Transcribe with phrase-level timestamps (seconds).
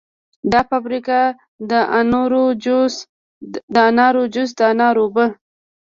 [0.51, 1.19] دا فابریکه
[1.69, 2.95] د انارو جوس،
[4.53, 5.25] د انارو اوبه